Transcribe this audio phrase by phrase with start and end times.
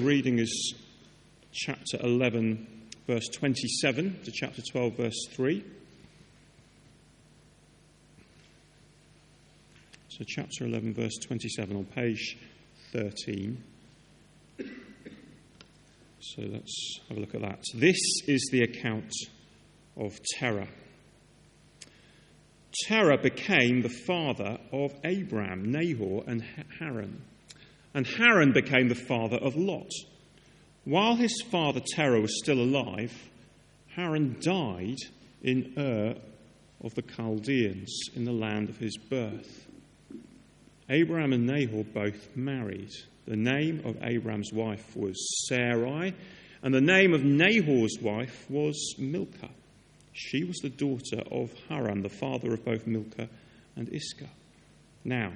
[0.00, 0.74] Reading is
[1.52, 2.66] chapter 11,
[3.06, 5.64] verse 27 to chapter 12, verse 3.
[10.08, 12.36] So, chapter 11, verse 27 on page
[12.92, 13.62] 13.
[16.20, 17.62] So, let's have a look at that.
[17.74, 19.12] This is the account
[19.96, 20.68] of Terah.
[22.86, 26.44] Terah became the father of Abram, Nahor, and
[26.78, 27.22] Haran.
[27.98, 29.90] And Haran became the father of Lot.
[30.84, 33.12] While his father Terah was still alive,
[33.88, 34.98] Haran died
[35.42, 36.14] in Ur
[36.80, 39.66] of the Chaldeans, in the land of his birth.
[40.88, 42.92] Abraham and Nahor both married.
[43.26, 45.16] The name of Abraham's wife was
[45.48, 46.14] Sarai,
[46.62, 49.50] and the name of Nahor's wife was Milcah.
[50.12, 53.28] She was the daughter of Haran, the father of both Milcah
[53.74, 54.30] and Iscah.
[55.04, 55.32] Now,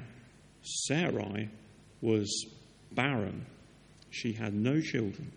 [0.62, 1.48] Sarai
[2.02, 2.44] was
[2.90, 3.46] barren.
[4.10, 5.32] She had no children.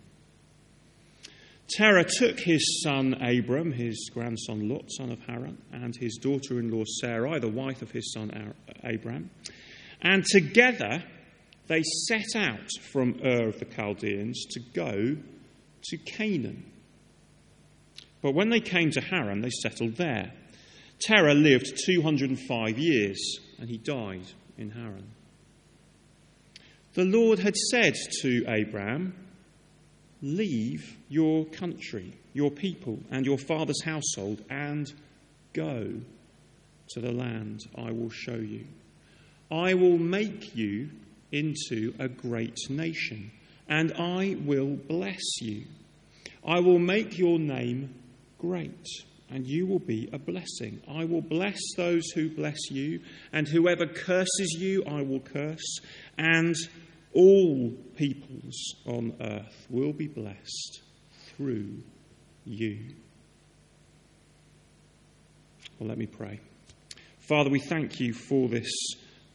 [1.70, 6.70] Terah took his son Abram, his grandson Lot, son of Haran, and his daughter in
[6.70, 9.32] law Sarai, the wife of his son Abram,
[10.02, 11.04] and together
[11.68, 15.18] they set out from Ur of the Chaldeans to go
[15.84, 16.72] to Canaan.
[18.22, 20.34] But when they came to Haran, they settled there.
[21.00, 24.26] Terah lived 205 years, and he died
[24.58, 25.10] in Haran.
[26.96, 29.14] The Lord had said to Abraham,
[30.22, 34.88] Leave your country, your people, and your father's household, and
[35.52, 35.92] go
[36.90, 38.66] to the land I will show you.
[39.52, 40.90] I will make you
[41.34, 43.30] into a great nation,
[43.68, 45.66] and I will bless you.
[46.48, 47.94] I will make your name
[48.40, 48.88] great,
[49.30, 50.82] and you will be a blessing.
[50.88, 53.02] I will bless those who bless you,
[53.34, 55.80] and whoever curses you, I will curse,
[56.18, 56.56] and
[57.16, 60.82] all peoples on earth will be blessed
[61.28, 61.82] through
[62.46, 62.94] you.
[65.80, 66.40] Well, let me pray.
[67.20, 68.70] Father, we thank you for this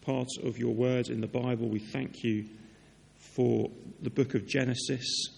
[0.03, 1.69] part of your word in the Bible.
[1.69, 2.47] We thank you
[3.19, 3.71] for
[4.03, 5.29] the book of Genesis,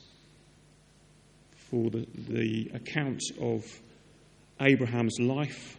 [1.70, 3.64] for the, the account of
[4.60, 5.76] Abraham's life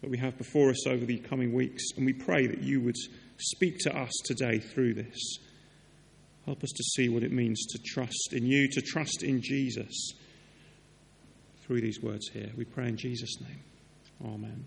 [0.00, 1.82] that we have before us over the coming weeks.
[1.96, 2.96] And we pray that you would
[3.38, 5.38] speak to us today through this.
[6.46, 10.12] Help us to see what it means to trust in you, to trust in Jesus
[11.62, 12.50] through these words here.
[12.56, 13.60] We pray in Jesus' name.
[14.24, 14.64] Amen.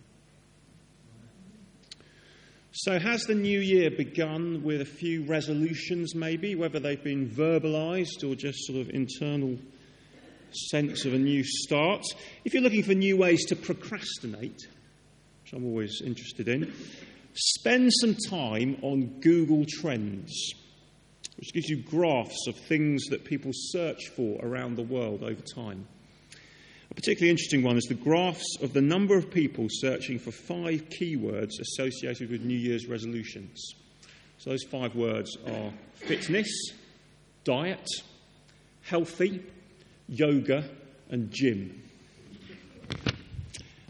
[2.71, 8.29] So, has the new year begun with a few resolutions, maybe, whether they've been verbalized
[8.29, 9.57] or just sort of internal
[10.51, 12.03] sense of a new start?
[12.43, 14.61] If you're looking for new ways to procrastinate,
[15.43, 16.73] which I'm always interested in,
[17.33, 20.53] spend some time on Google Trends
[21.55, 25.87] gives you graphs of things that people search for around the world over time.
[26.91, 30.89] A particularly interesting one is the graphs of the number of people searching for five
[30.89, 33.73] keywords associated with New Year's resolutions.
[34.37, 36.73] So those five words are fitness,
[37.45, 37.87] diet,
[38.81, 39.41] healthy,
[40.09, 40.69] yoga,
[41.09, 41.83] and gym.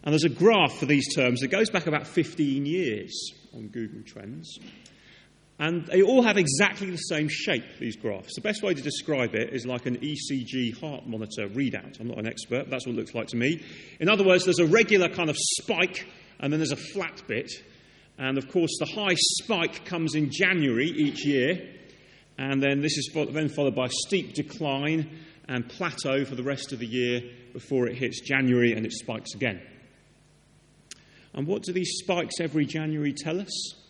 [0.04, 4.04] And there's a graph for these terms that goes back about 15 years on Google
[4.06, 4.60] Trends.
[5.58, 8.36] And they all have exactly the same shape, these graphs.
[8.36, 12.00] The best way to describe it is like an ECG heart monitor readout.
[12.00, 13.64] I'm not an expert, but that's what it looks like to me.
[14.02, 16.06] In other words, there's a regular kind of spike,
[16.42, 17.50] and then there's a flat bit.
[18.18, 21.70] And of course, the high spike comes in January each year,
[22.38, 25.10] and then this is then followed by a steep decline
[25.48, 27.22] and plateau for the rest of the year
[27.54, 29.62] before it hits January and it spikes again.
[31.34, 33.85] And what do these spikes every January tell us?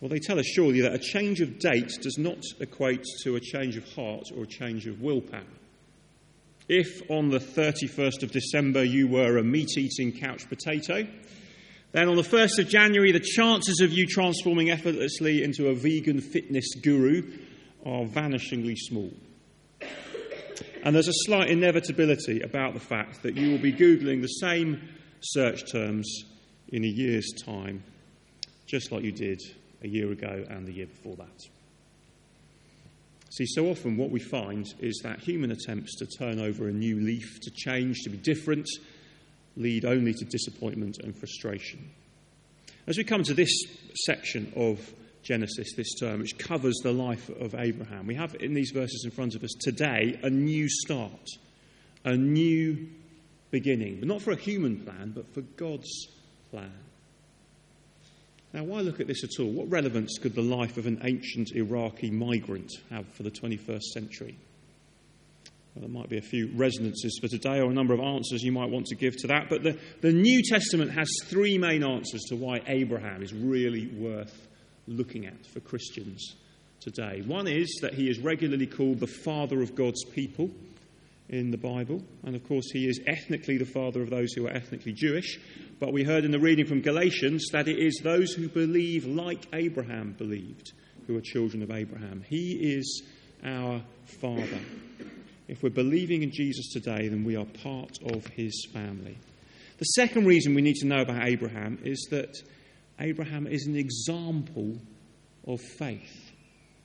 [0.00, 3.40] Well, they tell us surely that a change of date does not equate to a
[3.40, 5.42] change of heart or a change of willpower.
[6.68, 11.04] If on the 31st of December you were a meat eating couch potato,
[11.90, 16.20] then on the 1st of January the chances of you transforming effortlessly into a vegan
[16.20, 17.22] fitness guru
[17.84, 19.10] are vanishingly small.
[20.84, 24.80] And there's a slight inevitability about the fact that you will be Googling the same
[25.20, 26.22] search terms
[26.68, 27.82] in a year's time,
[28.66, 29.40] just like you did
[29.82, 31.46] a year ago and the year before that.
[33.30, 37.00] See, so often what we find is that human attempts to turn over a new
[37.00, 38.66] leaf, to change, to be different,
[39.56, 41.90] lead only to disappointment and frustration.
[42.86, 43.50] As we come to this
[44.06, 44.80] section of
[45.22, 49.10] Genesis this term, which covers the life of Abraham, we have in these verses in
[49.10, 51.28] front of us today a new start,
[52.04, 52.88] a new
[53.50, 56.08] beginning, but not for a human plan, but for God's
[56.50, 56.72] plan.
[58.52, 59.50] Now, why look at this at all?
[59.50, 64.38] What relevance could the life of an ancient Iraqi migrant have for the 21st century?
[65.74, 68.52] Well, there might be a few resonances for today or a number of answers you
[68.52, 72.22] might want to give to that, but the, the New Testament has three main answers
[72.28, 74.48] to why Abraham is really worth
[74.86, 76.34] looking at for Christians
[76.80, 77.22] today.
[77.26, 80.50] One is that he is regularly called the father of God's people
[81.28, 84.52] in the Bible, and of course, he is ethnically the father of those who are
[84.52, 85.38] ethnically Jewish.
[85.78, 89.46] But we heard in the reading from Galatians that it is those who believe like
[89.52, 90.72] Abraham believed
[91.06, 92.24] who are children of Abraham.
[92.28, 93.02] He is
[93.44, 93.82] our
[94.20, 94.60] father.
[95.48, 99.16] If we're believing in Jesus today, then we are part of his family.
[99.78, 102.34] The second reason we need to know about Abraham is that
[103.00, 104.76] Abraham is an example
[105.46, 106.27] of faith,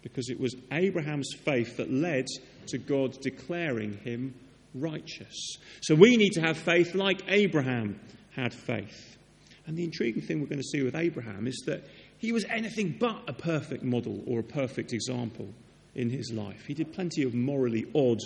[0.03, 2.27] because it was Abraham's faith that led
[2.67, 4.35] to God declaring him
[4.75, 5.57] righteous.
[5.81, 7.99] So we need to have faith like Abraham
[8.35, 9.17] had faith.
[9.65, 11.85] And the intriguing thing we're going to see with Abraham is that
[12.17, 15.47] he was anything but a perfect model or a perfect example
[15.95, 16.65] in his life.
[16.65, 18.19] He did plenty of morally odd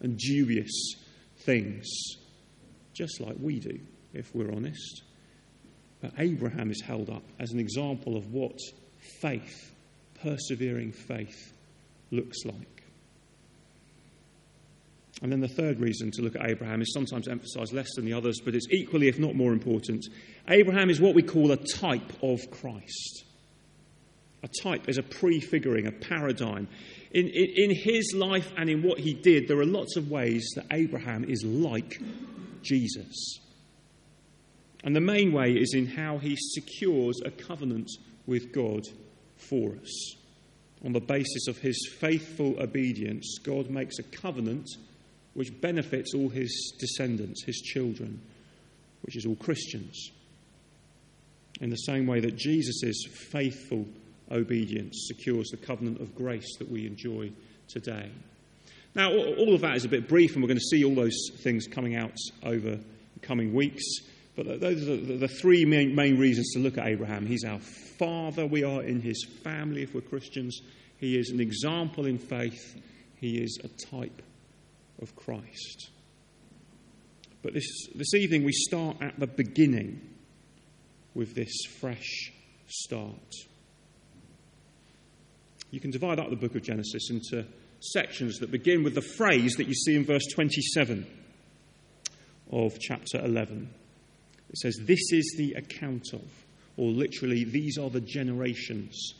[0.00, 0.94] and dubious
[1.44, 1.88] things,
[2.92, 3.80] just like we do,
[4.12, 5.02] if we're honest.
[6.00, 8.58] But Abraham is held up as an example of what
[9.20, 9.73] faith,
[10.24, 11.52] persevering faith,
[12.10, 12.82] looks like.
[15.22, 18.14] And then the third reason to look at Abraham is sometimes emphasized less than the
[18.14, 20.04] others, but it's equally, if not more important.
[20.48, 23.24] Abraham is what we call a type of Christ.
[24.42, 26.68] A type is a prefiguring, a paradigm.
[27.12, 30.52] In, in, in, his life and in what he did, there are lots of ways
[30.56, 32.00] that Abraham is like
[32.62, 33.38] Jesus.
[34.82, 37.90] And the main way is in how he secures a covenant
[38.26, 38.82] with God
[39.48, 40.16] for us.
[40.84, 44.68] On the basis of his faithful obedience, God makes a covenant
[45.32, 48.20] which benefits all his descendants, his children,
[49.02, 50.10] which is all Christians.
[51.60, 53.86] In the same way that Jesus' faithful
[54.30, 57.30] obedience secures the covenant of grace that we enjoy
[57.68, 58.10] today.
[58.94, 61.30] Now, all of that is a bit brief, and we're going to see all those
[61.42, 63.82] things coming out over the coming weeks.
[64.36, 67.26] But uh, those are the three main, main reasons to look at Abraham.
[67.26, 70.60] He's our father, we are in his family if we're Christians.
[70.98, 72.80] He is an example in faith,
[73.16, 74.22] he is a type
[75.00, 75.90] of Christ.
[77.42, 80.00] But this, this evening we start at the beginning
[81.14, 82.32] with this fresh
[82.66, 83.34] start.
[85.70, 87.46] You can divide up the book of Genesis into
[87.80, 91.06] sections that begin with the phrase that you see in verse 27
[92.50, 93.68] of chapter 11.
[94.54, 96.22] It says, This is the account of,
[96.76, 99.14] or literally, these are the generations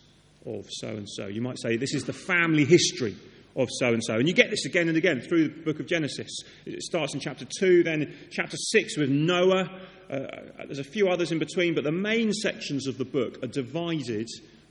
[0.47, 1.27] of so and so.
[1.27, 3.17] You might say, This is the family history
[3.57, 4.15] of so and so.
[4.15, 6.31] And you get this again and again through the book of Genesis.
[6.65, 9.69] It starts in chapter 2, then chapter 6 with Noah.
[10.09, 10.19] Uh,
[10.67, 14.29] there's a few others in between, but the main sections of the book are divided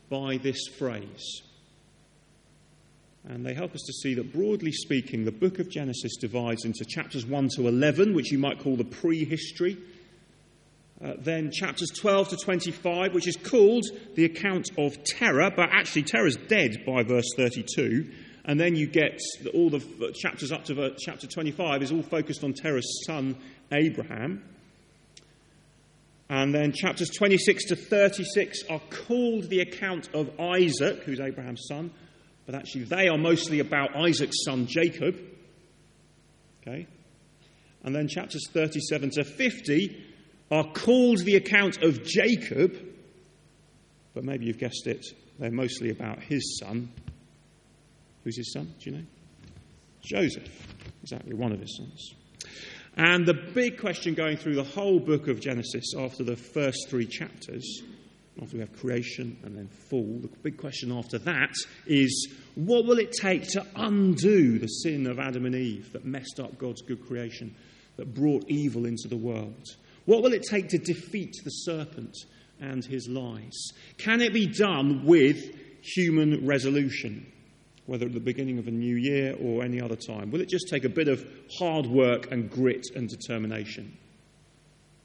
[0.08, 1.42] by this phrase.
[3.28, 6.86] And they help us to see that, broadly speaking, the book of Genesis divides into
[6.86, 9.76] chapters 1 to 11, which you might call the prehistory.
[11.04, 13.84] Uh, then chapters 12 to 25, which is called
[14.14, 18.10] the account of Terah, but actually Terah's dead by verse 32.
[18.46, 19.20] And then you get
[19.52, 23.36] all the chapters up to chapter 25 is all focused on Terah's son
[23.70, 24.44] Abraham.
[26.30, 31.90] And then chapters 26 to 36 are called the account of Isaac, who's Abraham's son,
[32.46, 35.18] but actually they are mostly about Isaac's son Jacob.
[36.62, 36.86] Okay?
[37.82, 40.13] And then chapters 37 to 50
[40.50, 42.76] are called the account of Jacob,
[44.14, 45.04] but maybe you've guessed it,
[45.38, 46.90] they're mostly about his son,
[48.24, 48.74] Who's his son?
[48.80, 49.04] Do you know?
[50.02, 50.48] Joseph.
[51.02, 52.14] Exactly, one of his sons.
[52.96, 57.06] And the big question going through the whole book of Genesis after the first three
[57.06, 57.82] chapters,
[58.40, 61.52] after we have creation and then fall, the big question after that
[61.86, 66.40] is what will it take to undo the sin of Adam and Eve that messed
[66.40, 67.54] up God's good creation,
[67.96, 69.66] that brought evil into the world?
[70.04, 72.16] What will it take to defeat the serpent
[72.60, 73.72] and his lies?
[73.98, 77.30] Can it be done with human resolution?
[77.86, 80.30] whether at the beginning of a new year or any other time?
[80.30, 81.24] Will it just take a bit of
[81.58, 83.96] hard work and grit and determination?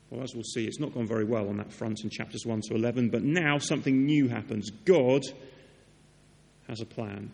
[0.09, 2.61] Well, as we'll see, it's not gone very well on that front in chapters 1
[2.69, 4.71] to 11, but now something new happens.
[4.85, 5.21] God
[6.67, 7.31] has a plan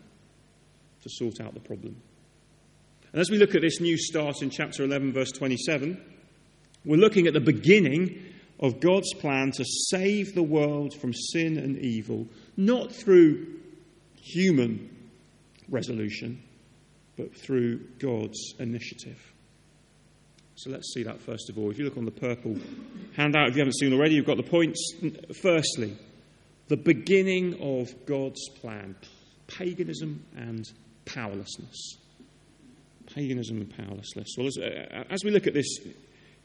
[1.04, 1.96] to sort out the problem.
[3.14, 6.02] And as we look at this new start in chapter 11, verse 27,
[6.86, 8.22] we're looking at the beginning
[8.60, 13.48] of God's plan to save the world from sin and evil, not through
[14.16, 14.90] human
[15.70, 16.42] resolution,
[17.18, 19.20] but through God's initiative.
[20.56, 21.70] So let's see that first of all.
[21.70, 22.56] If you look on the purple
[23.18, 24.94] handout, if you haven't seen already, you've got the points.
[25.42, 25.98] Firstly,
[26.70, 28.96] the beginning of God's plan
[29.48, 30.66] paganism and
[31.06, 31.98] powerlessness.
[33.14, 34.34] Paganism and powerlessness.
[34.38, 35.80] Well, as, uh, as we look at this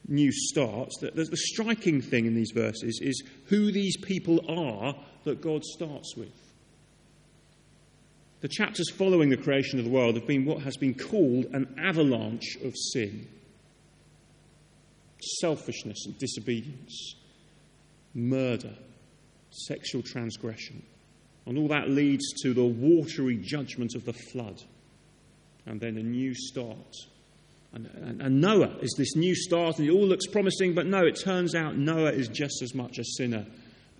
[0.07, 4.95] new start, the, the, the striking thing in these verses is who these people are
[5.23, 6.33] that God starts with.
[8.41, 11.75] The chapters following the creation of the world have been what has been called an
[11.77, 13.27] avalanche of sin
[15.39, 17.15] selfishness and disobedience,
[18.13, 18.73] murder,
[19.51, 20.81] sexual transgression.
[21.45, 24.61] And all that leads to the watery judgment of the flood.
[25.65, 26.95] And then a new start.
[27.73, 31.05] And, and, and, Noah is this new start, and it all looks promising, but no,
[31.05, 33.45] it turns out Noah is just as much a sinner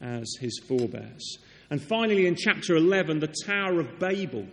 [0.01, 1.37] as his forebears.
[1.69, 4.45] And finally, in chapter 11, the Tower of Babel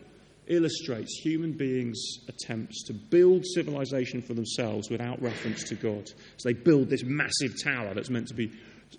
[0.47, 6.09] illustrates human beings' attempts to build civilization for themselves without reference to God.
[6.37, 8.53] So they build this massive tower that's meant to be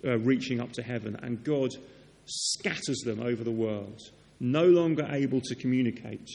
[0.04, 1.70] uh, reaching up to heaven, and God
[2.26, 4.00] scatters them over the world,
[4.38, 6.28] no longer able to communicate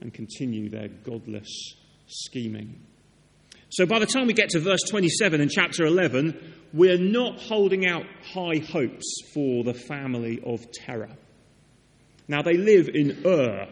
[0.00, 1.74] and continue their godless
[2.06, 2.84] scheming.
[3.70, 7.86] So by the time we get to verse 27 in chapter 11, we're not holding
[7.86, 9.04] out high hopes
[9.34, 11.16] for the family of Terah.
[12.28, 13.68] Now, they live in Ur,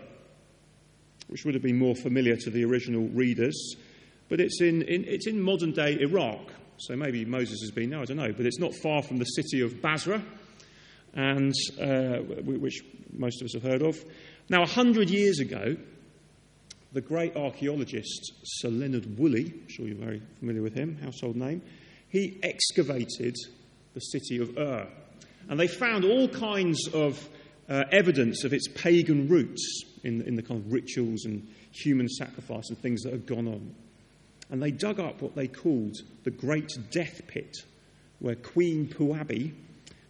[1.29, 3.77] which would have been more familiar to the original readers,
[4.29, 6.53] but it's in, in, it's in modern day Iraq.
[6.79, 9.25] So maybe Moses has been there, I don't know, but it's not far from the
[9.25, 10.23] city of Basra,
[11.15, 12.83] and, uh, which
[13.13, 13.97] most of us have heard of.
[14.49, 15.77] Now, a hundred years ago,
[16.95, 21.61] the great archaeologist Sir Leonard Woolley, I'm sure you're very familiar with him, household name,
[22.09, 23.35] he excavated
[23.95, 24.87] the city of Ur.
[25.49, 27.29] And they found all kinds of
[27.69, 32.69] uh, evidence of its pagan roots in, in the kind of rituals and human sacrifice
[32.69, 33.75] and things that had gone on.
[34.51, 37.57] And they dug up what they called the Great Death Pit,
[38.21, 39.53] where Queen Puabi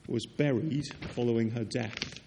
[0.07, 2.21] was buried following her death.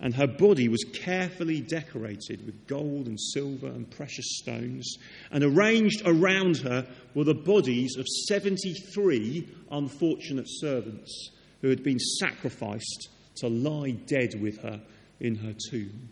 [0.00, 4.98] And her body was carefully decorated with gold and silver and precious stones.
[5.30, 11.30] And arranged around her were the bodies of 73 unfortunate servants
[11.62, 14.80] who had been sacrificed to lie dead with her
[15.20, 16.10] in her tomb.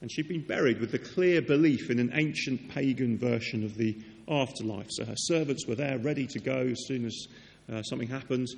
[0.00, 3.98] And she'd been buried with the clear belief in an ancient pagan version of the
[4.28, 4.86] afterlife.
[4.90, 7.26] So her servants were there ready to go as soon as
[7.70, 8.48] uh, something happened,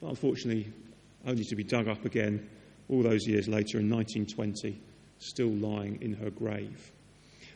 [0.00, 0.72] but unfortunately,
[1.26, 2.48] only to be dug up again
[2.88, 4.80] all those years later in 1920,
[5.18, 6.92] still lying in her grave.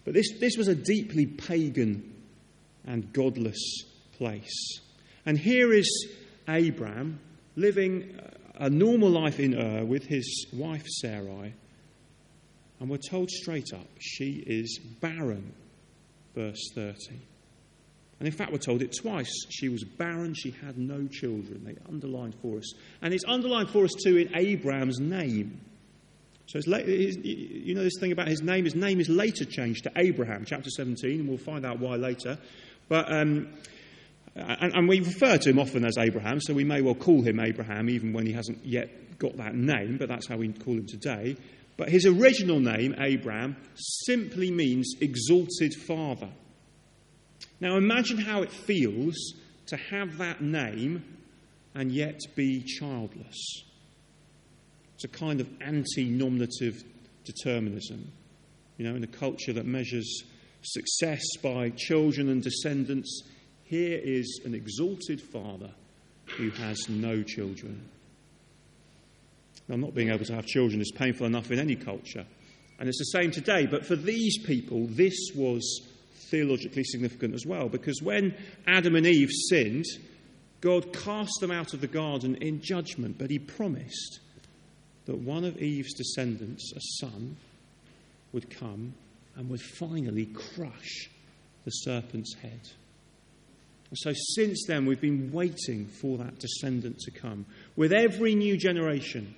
[0.04, 2.14] But this, this was a deeply pagan
[2.84, 3.84] and godless
[4.16, 4.80] place.
[5.26, 6.08] And here is
[6.49, 7.20] Abram
[7.56, 8.18] living
[8.56, 11.54] a normal life in Ur with his wife Sarai
[12.80, 15.52] and we're told straight up, she is barren.
[16.34, 16.96] Verse 30.
[18.21, 19.47] And in fact, we're told it twice.
[19.49, 21.65] She was barren, she had no children.
[21.65, 22.75] They underlined for us.
[23.00, 25.61] And it's underlined for us too in Abraham's name.
[26.47, 28.65] So it's you know this thing about his name?
[28.65, 32.39] His name is later changed to Abraham, chapter 17, and we'll find out why later.
[32.89, 33.49] But, um,
[34.35, 37.41] and, and we refer to him often as Abraham, so we may well call him
[37.41, 40.87] Abraham even when he hasn't yet got that name, but that's how we call him
[40.87, 41.37] today.
[41.77, 46.31] But his original name, Abram, simply means exalted father.
[47.61, 49.14] Now imagine how it feels
[49.67, 51.05] to have that name
[51.75, 53.64] and yet be childless.
[54.95, 56.83] It's a kind of anti nominative
[57.25, 58.12] determinism,
[58.76, 60.25] you know, in a culture that measures
[60.62, 63.23] success by children and descendants.
[63.64, 65.71] Here is an exalted father
[66.37, 67.88] who has no children.
[69.69, 72.26] Now, not being able to have children is painful enough in any culture.
[72.79, 73.67] And it's the same today.
[73.67, 75.87] But for these people, this was
[76.30, 77.68] theologically significant as well.
[77.68, 78.34] Because when
[78.66, 79.87] Adam and Eve sinned,
[80.60, 83.18] God cast them out of the garden in judgment.
[83.18, 84.20] But he promised
[85.06, 87.37] that one of Eve's descendants, a son,
[88.32, 88.94] would come
[89.37, 91.08] and would finally crush
[91.64, 92.60] the serpent's head.
[93.90, 97.46] And so, since then, we've been waiting for that descendant to come.
[97.75, 99.34] With every new generation,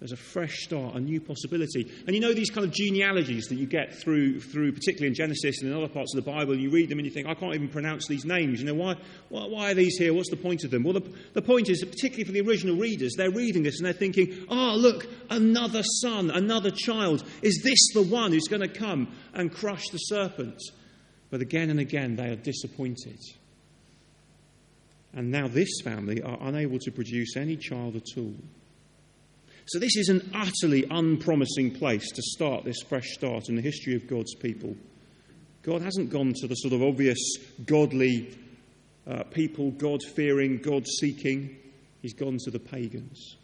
[0.00, 1.90] there's a fresh start, a new possibility.
[2.06, 5.62] And you know these kind of genealogies that you get through, through particularly in Genesis
[5.62, 7.54] and in other parts of the Bible, you read them and you think, I can't
[7.54, 8.60] even pronounce these names.
[8.60, 8.96] You know, why,
[9.28, 10.12] why, why are these here?
[10.12, 10.82] What's the point of them?
[10.82, 13.86] Well, the, the point is that, particularly for the original readers, they're reading this and
[13.86, 17.24] they're thinking, oh, look, another son, another child.
[17.42, 20.60] Is this the one who's going to come and crush the serpent?
[21.30, 23.20] But again and again, they are disappointed.
[25.14, 28.34] And now this family are unable to produce any child at all.
[29.66, 33.94] So, this is an utterly unpromising place to start this fresh start in the history
[33.94, 34.76] of God's people.
[35.62, 37.18] God hasn't gone to the sort of obvious
[37.64, 38.36] godly
[39.06, 41.56] uh, people, God fearing, God seeking.
[42.02, 43.36] He's gone to the pagans.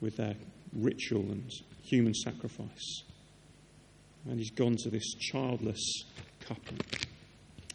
[0.00, 0.36] with their
[0.72, 1.50] ritual and
[1.82, 3.02] human sacrifice.
[4.26, 6.04] And he's gone to this childless
[6.40, 6.76] couple.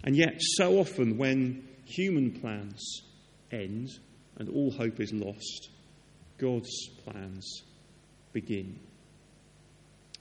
[0.04, 3.04] And yet, so often, when human plans
[3.52, 3.90] end
[4.38, 5.70] and all hope is lost,
[6.42, 7.64] God's plans
[8.34, 8.80] begin.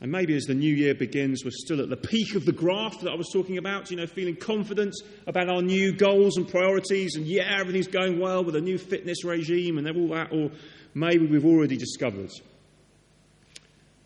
[0.02, 3.00] And maybe as the new year begins, we're still at the peak of the graph
[3.00, 4.94] that I was talking about, you know, feeling confident
[5.26, 9.24] about our new goals and priorities, and yeah, everything's going well with a new fitness
[9.24, 10.32] regime and all that.
[10.32, 10.50] Or
[10.94, 12.30] maybe we've already discovered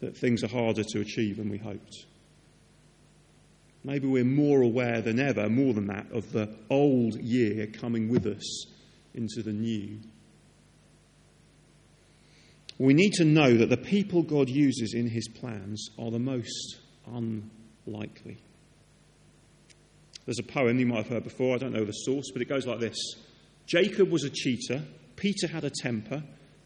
[0.01, 2.07] that things are harder to achieve than we hoped.
[3.85, 8.27] Maybe we're more aware than ever, more than that, of the old year coming with
[8.27, 8.67] us
[9.15, 10.01] into the new.
[12.79, 16.79] We need to know that the people God uses in his plans are the most
[17.07, 18.39] unlikely.
[20.27, 22.49] There's a poem you might have heard before, I don't know the source, but it
[22.49, 22.97] goes like this.
[23.67, 24.83] Jacob was a cheater,
[25.17, 26.23] Peter had a temper,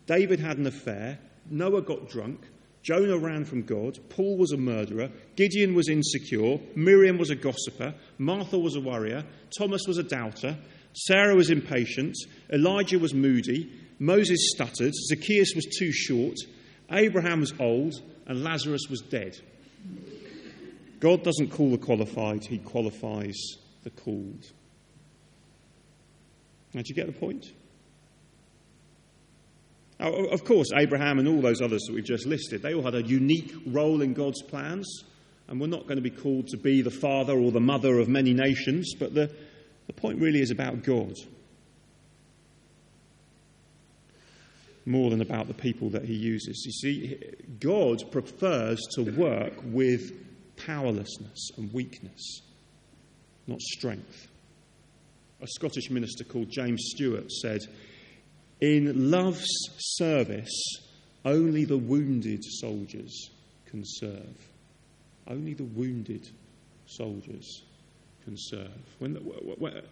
[0.06, 1.18] David had an affair,
[1.50, 2.40] Noah got drunk,
[2.82, 7.94] Jonah ran from God, Paul was a murderer, Gideon was insecure, Miriam was a gossiper,
[8.16, 9.24] Martha was a worrier,
[9.58, 10.56] Thomas was a doubter,
[10.94, 12.16] Sarah was impatient,
[12.52, 16.36] Elijah was moody, Moses stuttered, Zacchaeus was too short,
[16.90, 17.94] Abraham was old,
[18.26, 19.36] and Lazarus was dead.
[21.00, 23.36] God doesn't call the qualified, He qualifies
[23.84, 24.44] the called.
[26.74, 27.46] Now, do you get the point?
[29.98, 33.02] Of course, Abraham and all those others that we've just listed, they all had a
[33.02, 35.04] unique role in God's plans,
[35.48, 38.08] and we're not going to be called to be the father or the mother of
[38.08, 39.30] many nations, but the,
[39.88, 41.14] the point really is about God.
[44.88, 46.64] More than about the people that he uses.
[46.64, 47.20] You see,
[47.60, 50.12] God prefers to work with
[50.56, 52.40] powerlessness and weakness,
[53.46, 54.28] not strength.
[55.42, 57.60] A Scottish minister called James Stewart said,
[58.62, 60.80] in love's service,
[61.22, 63.28] only the wounded soldiers
[63.66, 64.48] can serve.
[65.26, 66.30] Only the wounded
[66.86, 67.62] soldiers
[68.28, 68.70] can serve.
[68.98, 69.82] When, when,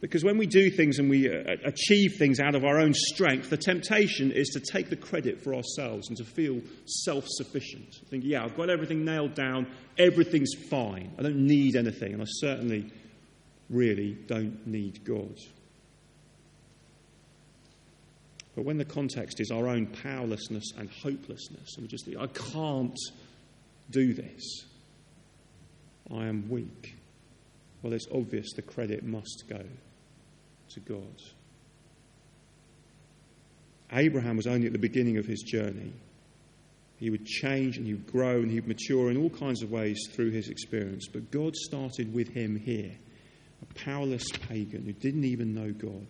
[0.00, 3.50] because when we do things and we uh, achieve things out of our own strength,
[3.50, 7.94] the temptation is to take the credit for ourselves and to feel self sufficient.
[8.10, 9.66] Think, yeah, I've got everything nailed down,
[9.98, 12.92] everything's fine, I don't need anything, and I certainly
[13.70, 15.38] really don't need God.
[18.54, 22.28] But when the context is our own powerlessness and hopelessness, and we just think, I
[22.28, 22.98] can't
[23.90, 24.64] do this,
[26.10, 26.94] I am weak,
[27.84, 29.62] well, it's obvious the credit must go
[30.70, 31.20] to God.
[33.92, 35.92] Abraham was only at the beginning of his journey.
[36.96, 39.70] He would change and he would grow and he would mature in all kinds of
[39.70, 41.06] ways through his experience.
[41.12, 42.90] But God started with him here,
[43.60, 46.06] a powerless pagan who didn't even know God.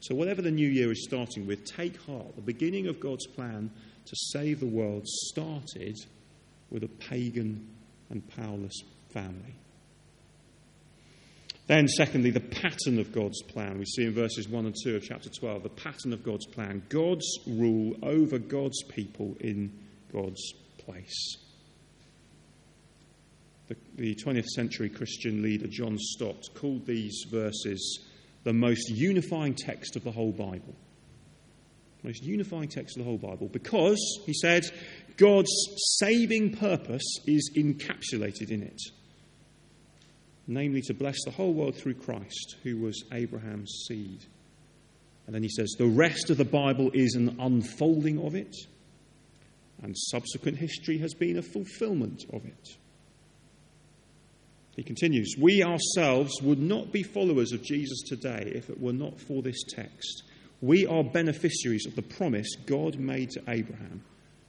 [0.00, 2.34] So, whatever the new year is starting with, take heart.
[2.34, 3.70] The beginning of God's plan
[4.06, 5.98] to save the world started
[6.70, 7.68] with a pagan
[8.08, 9.54] and powerless family.
[11.68, 13.78] Then, secondly, the pattern of God's plan.
[13.78, 16.82] We see in verses 1 and 2 of chapter 12 the pattern of God's plan,
[16.88, 19.78] God's rule over God's people in
[20.10, 21.36] God's place.
[23.68, 28.00] The, the 20th century Christian leader John Stott called these verses
[28.44, 30.74] the most unifying text of the whole Bible.
[32.02, 34.64] Most unifying text of the whole Bible because, he said,
[35.18, 35.52] God's
[35.98, 38.80] saving purpose is encapsulated in it.
[40.50, 44.24] Namely, to bless the whole world through Christ, who was Abraham's seed.
[45.26, 48.56] And then he says, the rest of the Bible is an unfolding of it,
[49.82, 52.76] and subsequent history has been a fulfillment of it.
[54.74, 59.20] He continues, We ourselves would not be followers of Jesus today if it were not
[59.20, 60.22] for this text.
[60.60, 64.02] We are beneficiaries of the promise God made to Abraham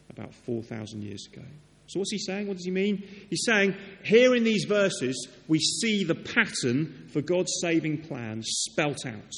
[0.10, 1.46] about 4,000 years ago.
[1.90, 2.48] So, what's he saying?
[2.48, 3.04] What does he mean?
[3.30, 9.06] He's saying, here in these verses, we see the pattern for God's saving plan spelt
[9.06, 9.34] out.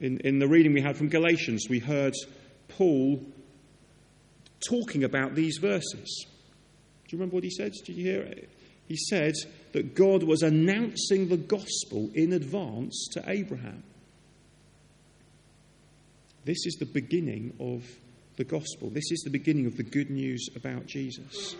[0.00, 2.14] In, in the reading we had from Galatians, we heard
[2.68, 3.20] Paul
[4.68, 6.26] talking about these verses.
[6.26, 7.72] Do you remember what he said?
[7.84, 8.48] Did you hear it?
[8.86, 9.34] he said
[9.72, 13.82] that God was announcing the gospel in advance to Abraham.
[16.44, 17.84] This is the beginning of
[18.36, 18.90] the gospel.
[18.90, 21.56] This is the beginning of the good news about Jesus.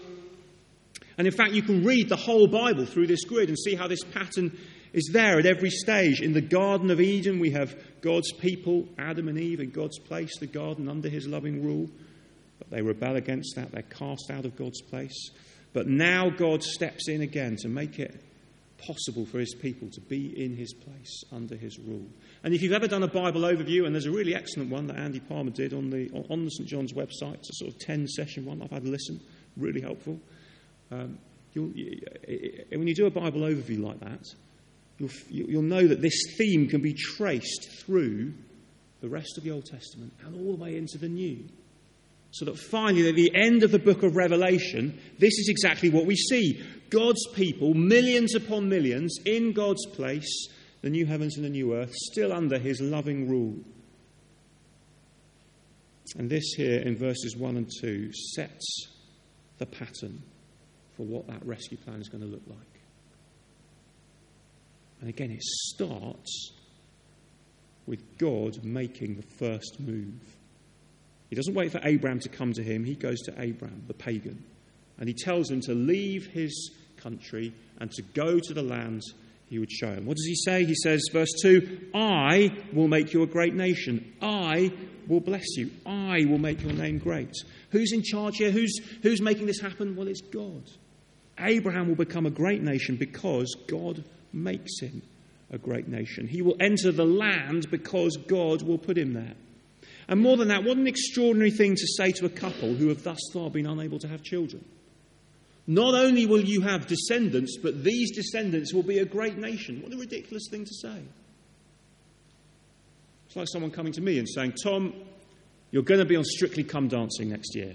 [1.18, 3.88] And in fact, you can read the whole Bible through this grid and see how
[3.88, 4.56] this pattern
[4.92, 6.20] is there at every stage.
[6.20, 10.38] In the Garden of Eden, we have God's people, Adam and Eve, in God's place,
[10.38, 11.88] the garden under his loving rule.
[12.58, 15.30] But they rebel against that, they're cast out of God's place.
[15.72, 18.22] But now God steps in again to make it
[18.78, 22.06] possible for his people to be in his place under his rule.
[22.44, 24.96] And if you've ever done a Bible overview, and there's a really excellent one that
[24.96, 26.68] Andy Palmer did on the, on the St.
[26.68, 29.20] John's website, it's a sort of 10 session one, I've had a listen,
[29.56, 30.18] really helpful.
[30.90, 31.18] Um,
[31.54, 32.00] you,
[32.70, 34.24] when you do a Bible overview like that,
[34.98, 38.34] you'll, you'll know that this theme can be traced through
[39.00, 41.44] the rest of the Old Testament and all the way into the New.
[42.36, 46.04] So that finally, at the end of the book of Revelation, this is exactly what
[46.04, 50.48] we see God's people, millions upon millions, in God's place,
[50.82, 53.56] the new heavens and the new earth, still under his loving rule.
[56.18, 58.88] And this here in verses 1 and 2 sets
[59.56, 60.22] the pattern
[60.94, 62.80] for what that rescue plan is going to look like.
[65.00, 66.52] And again, it starts
[67.86, 70.20] with God making the first move.
[71.28, 74.44] He doesn't wait for Abraham to come to him, he goes to Abraham, the pagan,
[74.98, 79.02] and he tells him to leave his country and to go to the land
[79.48, 80.06] he would show him.
[80.06, 80.64] What does he say?
[80.64, 84.14] He says, verse 2 I will make you a great nation.
[84.20, 84.72] I
[85.06, 85.70] will bless you.
[85.84, 87.32] I will make your name great.
[87.70, 88.50] Who's in charge here?
[88.50, 89.94] Who's, who's making this happen?
[89.94, 90.64] Well, it's God.
[91.38, 95.02] Abraham will become a great nation because God makes him
[95.50, 96.26] a great nation.
[96.26, 99.34] He will enter the land because God will put him there.
[100.08, 103.02] And more than that, what an extraordinary thing to say to a couple who have
[103.02, 104.64] thus far been unable to have children.
[105.66, 109.82] Not only will you have descendants, but these descendants will be a great nation.
[109.82, 111.02] What a ridiculous thing to say.
[113.26, 114.94] It's like someone coming to me and saying, Tom,
[115.72, 117.74] you're going to be on Strictly Come Dancing next year.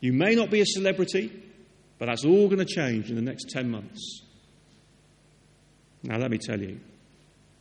[0.00, 1.30] You may not be a celebrity,
[1.98, 4.22] but that's all going to change in the next 10 months.
[6.02, 6.80] Now, let me tell you,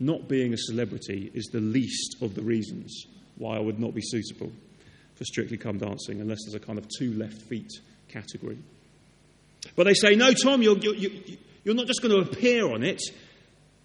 [0.06, 3.06] not being a celebrity is the least of the reasons
[3.38, 4.52] why I would not be suitable
[5.16, 7.72] for Strictly Come Dancing unless there's a kind of two left feet
[8.08, 8.58] category.
[9.76, 11.12] But they say, no, Tom, you're, you're,
[11.64, 13.02] you're not just going to appear on it,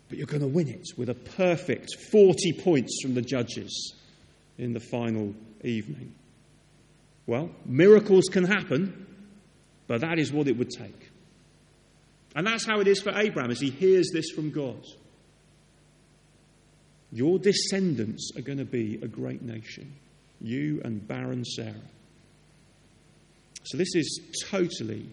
[0.08, 3.94] but you're going to win it with a perfect 40 points from the judges
[4.58, 6.14] in the final evening.
[7.26, 9.06] Well, miracles can happen,
[9.86, 11.10] but that is what it would take.
[12.34, 14.82] And that's how it is for Abraham as he hears this from God.
[17.10, 19.94] Your descendants are going to be a great nation,
[20.40, 21.74] you and barren Sarah.
[23.64, 25.08] So, this is totally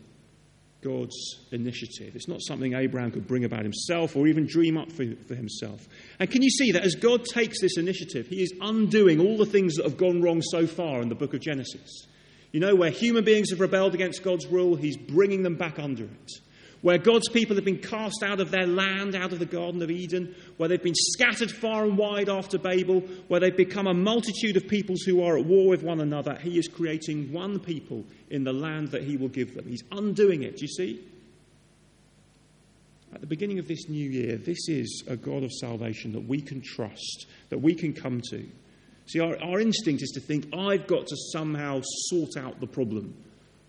[0.82, 1.16] God's
[1.52, 2.16] initiative.
[2.16, 5.88] It's not something Abraham could bring about himself or even dream up for, for, himself.
[6.20, 9.46] And can you see that as God takes this initiative, he is undoing all the
[9.46, 12.06] things that have gone wrong so far in the book of Genesis?
[12.52, 16.04] You know, where human beings have rebelled against God's rule, he's bringing them back under
[16.04, 16.32] it
[16.86, 19.90] where God's people have been cast out of their land, out of the Garden of
[19.90, 24.56] Eden, where they've been scattered far and wide after Babel, where they've become a multitude
[24.56, 28.44] of peoples who are at war with one another, He is creating one people in
[28.44, 29.66] the land that He will give them.
[29.68, 31.04] He's undoing it, do you see?
[33.16, 36.40] At the beginning of this new year, this is a God of salvation that we
[36.40, 38.48] can trust, that we can come to.
[39.08, 43.16] See, our, our instinct is to think, I've got to somehow sort out the problem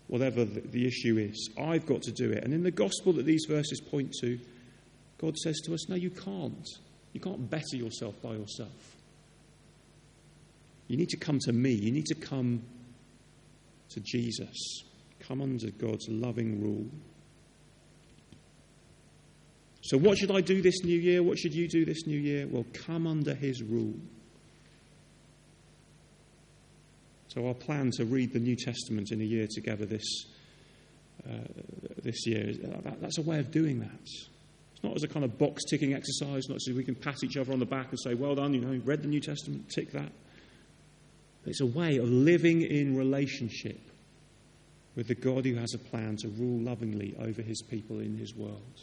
[0.07, 1.49] whatever the, issue is.
[1.59, 2.43] I've got to do it.
[2.43, 4.39] And in the gospel that these verses point to,
[5.19, 6.67] God says to us, No, you can't.
[7.13, 8.95] You can't better yourself by yourself.
[10.87, 11.71] You need to come to me.
[11.71, 12.63] You need to come
[13.89, 14.83] to Jesus.
[15.19, 16.85] Come under God's loving rule.
[19.81, 21.23] So, what should I do this new year?
[21.23, 22.47] What should you do this new year?
[22.47, 23.95] Well, come under his rule.
[27.37, 30.25] So our plan to read the New Testament in a year together this,
[31.23, 31.33] uh,
[32.01, 34.07] this year, that, that's a way of doing that.
[34.73, 37.37] It's not as a kind of box ticking exercise, not so we can pat each
[37.37, 39.69] other on the back and say, well done, you know, you've read the New Testament,
[39.69, 40.11] tick that.
[41.45, 43.81] It's a way of living in relationship
[44.95, 48.33] with the God who has a plan to rule lovingly over his people in his
[48.33, 48.81] world.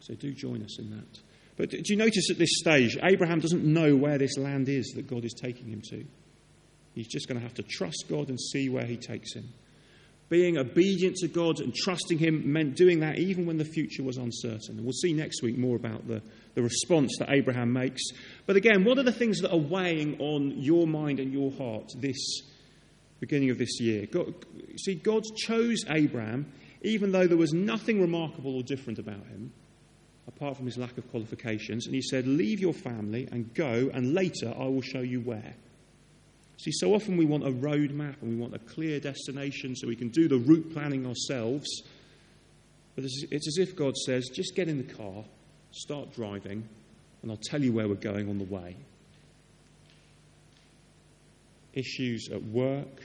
[0.00, 1.23] So do join us in that.
[1.56, 5.06] But do you notice at this stage, Abraham doesn't know where this land is that
[5.06, 6.04] God is taking him to?
[6.94, 9.48] He's just going to have to trust God and see where he takes him.
[10.28, 14.16] Being obedient to God and trusting him meant doing that even when the future was
[14.16, 14.76] uncertain.
[14.76, 16.22] And we'll see next week more about the,
[16.54, 18.02] the response that Abraham makes.
[18.46, 21.90] But again, what are the things that are weighing on your mind and your heart
[21.98, 22.42] this
[23.20, 24.06] beginning of this year?
[24.06, 24.34] God,
[24.76, 26.46] see, God chose Abraham
[26.84, 29.50] even though there was nothing remarkable or different about him
[30.26, 34.14] apart from his lack of qualifications, and he said, Leave your family and go, and
[34.14, 35.54] later I will show you where.
[36.58, 39.88] See, so often we want a road map and we want a clear destination so
[39.88, 41.82] we can do the route planning ourselves.
[42.94, 45.24] But it's as if God says, just get in the car,
[45.72, 46.68] start driving,
[47.22, 48.76] and I'll tell you where we're going on the way.
[51.72, 53.02] Issues at work,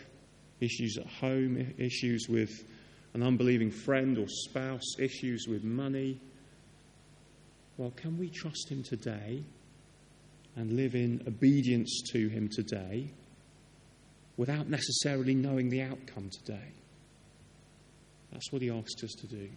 [0.59, 2.63] issues at home, issues with
[3.13, 6.19] an unbelieving friend or spouse, issues with money.
[7.79, 9.41] Well, can we trust Him today
[10.57, 13.09] and live in obedience to Him today
[14.35, 16.73] without necessarily knowing the outcome today?
[18.33, 19.49] That's what He asks us to do.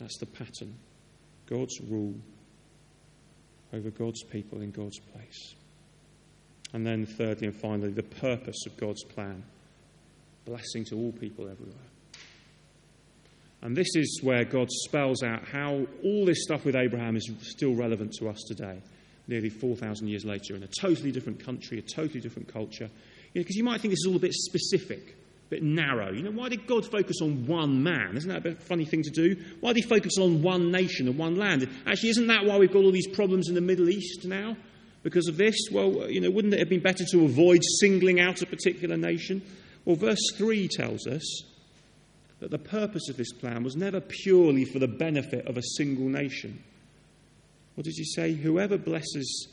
[0.00, 0.74] That's the pattern
[1.44, 2.14] God's rule
[3.74, 5.54] over God's people in God's place.
[6.72, 9.44] And then, thirdly and finally, the purpose of God's plan
[10.46, 11.76] blessing to all people everywhere.
[13.66, 17.74] And this is where God spells out how all this stuff with Abraham is still
[17.74, 18.80] relevant to us today,
[19.26, 22.88] nearly 4,000 years later, in a totally different country, a totally different culture.
[23.34, 25.16] Because you, know, you might think this is all a bit specific,
[25.48, 26.12] a bit narrow.
[26.12, 28.16] You know, why did God focus on one man?
[28.16, 29.34] Isn't that a bit funny thing to do?
[29.58, 31.68] Why did he focus on one nation and one land?
[31.88, 34.56] Actually, isn't that why we've got all these problems in the Middle East now?
[35.02, 35.56] Because of this?
[35.72, 39.42] Well, you know, wouldn't it have been better to avoid singling out a particular nation?
[39.84, 41.42] Well, verse 3 tells us
[42.40, 46.08] that the purpose of this plan was never purely for the benefit of a single
[46.08, 46.62] nation.
[47.74, 48.32] What did he say?
[48.32, 49.48] Whoever blesses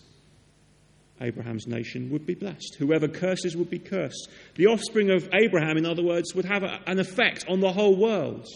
[1.22, 2.76] Abraham's nation would be blessed.
[2.80, 4.30] Whoever curses would be cursed.
[4.56, 7.96] The offspring of Abraham, in other words, would have a, an effect on the whole
[7.96, 8.48] world.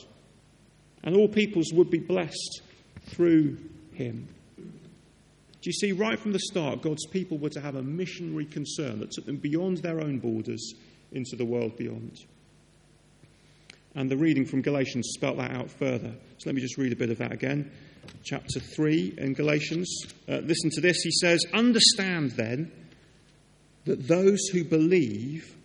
[1.03, 2.61] And all peoples would be blessed
[3.07, 3.57] through
[3.93, 4.27] him.
[4.57, 8.99] Do you see, right from the start, God's people were to have a missionary concern
[8.99, 10.73] that took them beyond their own borders
[11.11, 12.19] into the world beyond.
[13.97, 16.13] And the reading from Galatians spelt that out further.
[16.37, 17.71] So let me just read a bit of that again.
[18.23, 19.89] Chapter 3 in Galatians.
[20.29, 21.01] Uh, listen to this.
[21.01, 22.71] He says, Understand then
[23.85, 25.55] that those who believe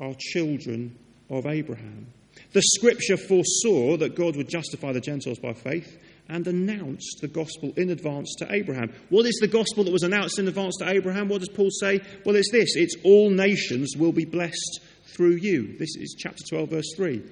[0.00, 0.96] are children
[1.28, 2.06] of Abraham.
[2.54, 5.98] The scripture foresaw that God would justify the Gentiles by faith
[6.30, 8.90] and announced the gospel in advance to Abraham.
[9.10, 11.28] What is the gospel that was announced in advance to Abraham?
[11.28, 12.00] What does Paul say?
[12.24, 14.80] Well, it's this it's all nations will be blessed
[15.14, 15.76] through you.
[15.78, 17.22] This is chapter 12, verse 3.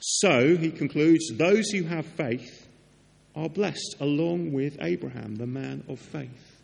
[0.00, 2.66] So, he concludes, those who have faith
[3.34, 6.56] are blessed along with Abraham, the man of faith.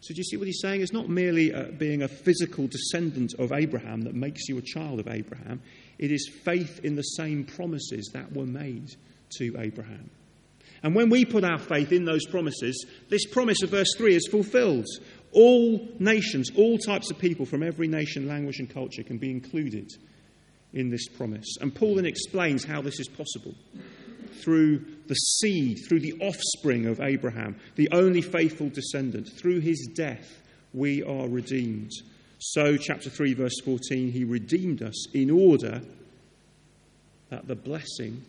[0.00, 0.80] So, do you see what he's saying?
[0.80, 4.98] It's not merely uh, being a physical descendant of Abraham that makes you a child
[4.98, 5.60] of Abraham,
[5.98, 8.88] it is faith in the same promises that were made
[9.36, 10.10] to Abraham.
[10.82, 14.26] And when we put our faith in those promises, this promise of verse 3 is
[14.30, 14.86] fulfilled.
[15.32, 19.90] All nations, all types of people from every nation, language, and culture can be included
[20.72, 21.56] in this promise.
[21.60, 23.54] And Paul then explains how this is possible
[24.42, 29.28] through the seed, through the offspring of Abraham, the only faithful descendant.
[29.40, 31.90] Through his death, we are redeemed.
[32.38, 35.82] So, chapter 3, verse 14, he redeemed us in order
[37.28, 38.24] that the blessing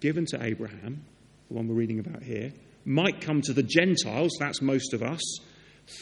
[0.00, 1.04] given to Abraham
[1.50, 2.52] the one we're reading about here,
[2.84, 5.20] might come to the Gentiles, that's most of us,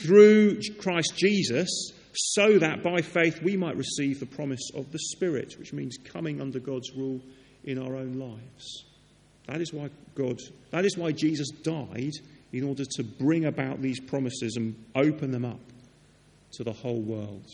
[0.01, 5.55] through Christ Jesus, so that by faith we might receive the promise of the Spirit,
[5.59, 7.21] which means coming under God's rule
[7.65, 8.85] in our own lives.
[9.47, 10.39] That is why God,
[10.71, 12.13] that is why Jesus died
[12.53, 15.61] in order to bring about these promises and open them up
[16.53, 17.47] to the whole world.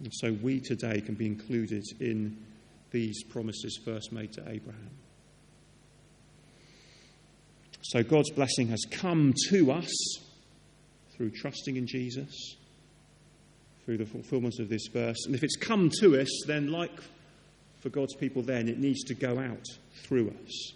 [0.00, 2.36] And so we today can be included in
[2.90, 4.90] these promises first made to Abraham.
[7.82, 9.90] So God's blessing has come to us
[11.16, 12.56] through trusting in Jesus,
[13.84, 15.24] through the fulfillment of this verse.
[15.26, 16.92] And if it's come to us, then, like
[17.80, 19.64] for God's people then, it needs to go out
[20.04, 20.72] through us.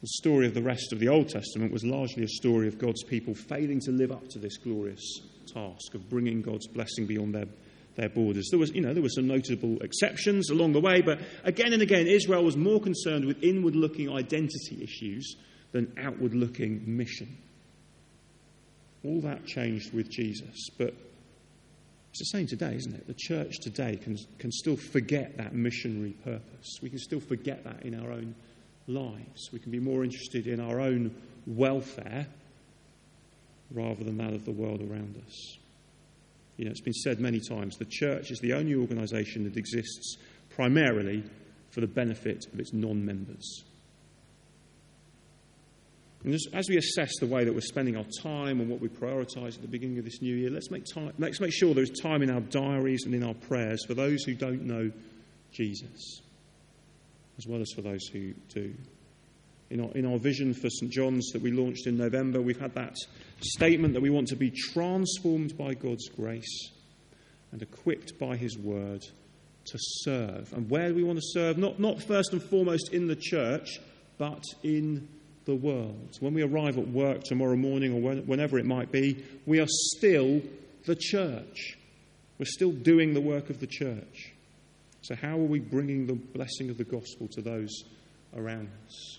[0.00, 3.02] The story of the rest of the Old Testament was largely a story of God's
[3.04, 5.20] people failing to live up to this glorious
[5.52, 7.46] task of bringing God's blessing beyond their
[7.96, 8.48] their borders.
[8.50, 11.82] There was, you know, there were some notable exceptions along the way, but again and
[11.82, 15.36] again, Israel was more concerned with inward-looking identity issues
[15.72, 17.36] than outward-looking mission.
[19.04, 20.94] All that changed with Jesus, but
[22.10, 23.06] it's the same today, isn't it?
[23.06, 26.78] The church today can, can still forget that missionary purpose.
[26.82, 28.34] We can still forget that in our own
[28.88, 29.50] lives.
[29.52, 31.14] We can be more interested in our own
[31.46, 32.26] welfare
[33.72, 35.56] rather than that of the world around us.
[36.56, 40.16] You know, it's been said many times the church is the only organisation that exists
[40.50, 41.22] primarily
[41.70, 43.64] for the benefit of its non members.
[46.24, 49.54] And as we assess the way that we're spending our time and what we prioritise
[49.54, 52.22] at the beginning of this new year, let's make, time, let's make sure there's time
[52.22, 54.90] in our diaries and in our prayers for those who don't know
[55.50, 56.20] Jesus,
[57.38, 58.74] as well as for those who do.
[59.70, 60.92] In our, in our vision for St.
[60.92, 62.96] John's that we launched in November, we've had that
[63.40, 66.70] statement that we want to be transformed by God's grace
[67.52, 69.02] and equipped by His word
[69.64, 70.52] to serve.
[70.52, 71.56] And where do we want to serve?
[71.56, 73.78] Not, not first and foremost in the church,
[74.18, 75.08] but in
[75.44, 76.16] the world.
[76.20, 80.42] When we arrive at work tomorrow morning or whenever it might be, we are still
[80.86, 81.76] the church.
[82.38, 84.32] We're still doing the work of the church.
[85.02, 87.84] So, how are we bringing the blessing of the gospel to those
[88.36, 89.18] around us?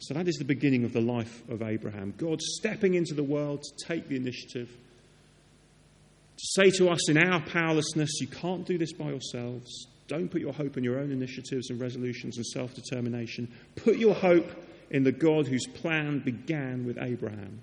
[0.00, 2.14] So, that is the beginning of the life of Abraham.
[2.16, 7.40] God stepping into the world to take the initiative, to say to us in our
[7.40, 9.88] powerlessness, You can't do this by yourselves.
[10.06, 13.50] Don't put your hope in your own initiatives and resolutions and self determination.
[13.76, 14.50] Put your hope
[14.90, 17.60] in the God whose plan began with Abraham,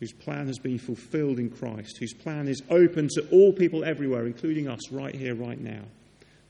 [0.00, 4.26] whose plan has been fulfilled in Christ, whose plan is open to all people everywhere,
[4.26, 5.82] including us right here, right now,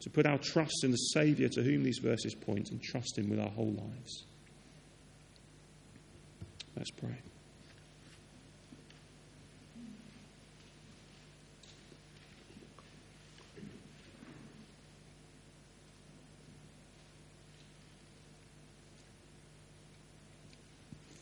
[0.01, 3.29] to put our trust in the Saviour to whom these verses point and trust Him
[3.29, 4.25] with our whole lives.
[6.77, 7.19] Let's pray.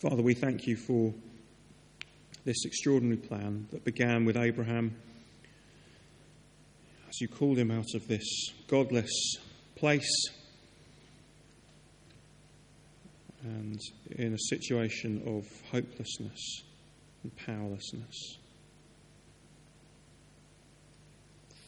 [0.03, 1.15] Father, we thank you for
[2.45, 4.95] this extraordinary plan that began with Abraham
[7.09, 8.23] as you called him out of this
[8.69, 9.37] godless
[9.75, 10.29] place
[13.43, 13.81] and
[14.11, 16.63] in a situation of hopelessness
[17.23, 18.37] and powerlessness.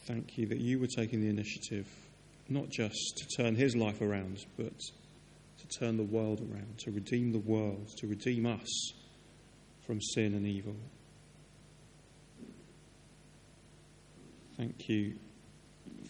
[0.05, 1.87] Thank you that you were taking the initiative
[2.47, 4.73] not just to turn his life around, but
[5.69, 8.93] to turn the world around, to redeem the world, to redeem us
[9.85, 10.75] from sin and evil.
[14.57, 15.15] Thank you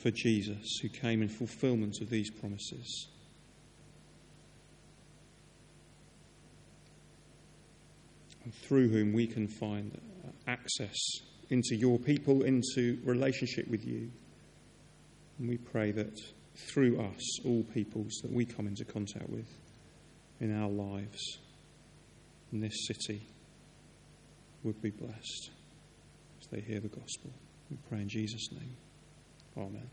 [0.02, 3.08] for Jesus who came in fulfillment of these promises.
[8.44, 10.00] And through whom we can find
[10.48, 10.98] access
[11.50, 14.10] into your people, into relationship with you.
[15.38, 16.20] And we pray that
[16.68, 19.48] through us, all peoples that we come into contact with
[20.40, 21.40] in our lives
[22.52, 23.22] in this city
[24.64, 25.50] would be blessed
[26.42, 27.32] as they hear the gospel.
[27.70, 28.76] We pray in Jesus' name.
[29.58, 29.90] Amen.